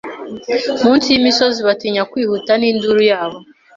Munsi 0.83 1.07
yimisozi 1.13 1.59
batinya 1.67 2.03
kwihuta 2.11 2.51
ninduru 2.59 3.01
yabo 3.11 3.37